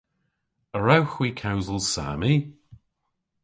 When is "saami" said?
1.93-2.35